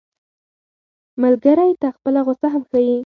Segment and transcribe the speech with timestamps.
[1.21, 2.95] ملګری ته خپله غوسه هم ښيي